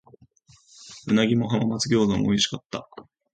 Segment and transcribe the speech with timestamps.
[1.11, 2.89] 鰻も浜松餃子も美味しかった。